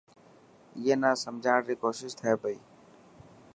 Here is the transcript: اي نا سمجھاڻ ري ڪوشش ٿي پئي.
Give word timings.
اي 0.83 0.93
نا 1.01 1.11
سمجھاڻ 1.25 1.59
ري 1.67 1.75
ڪوشش 1.83 2.11
ٿي 2.19 2.31
پئي. 2.41 2.57